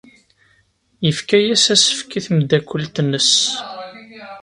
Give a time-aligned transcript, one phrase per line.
[1.05, 3.31] Yefka-as asefk i tmeddakelt-nnes.